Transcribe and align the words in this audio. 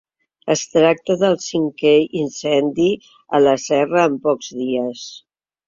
Es 0.53 0.61
tracta 0.69 1.17
del 1.23 1.37
cinquè 1.47 1.91
incendi 2.23 2.89
a 3.41 3.45
la 3.45 3.55
serra 3.69 4.09
en 4.09 4.19
pocs 4.27 4.53
dies. 4.67 5.09